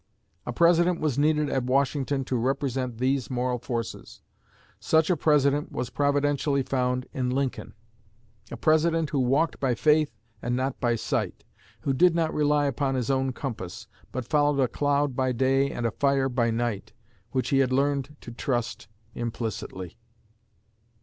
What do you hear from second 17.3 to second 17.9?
he had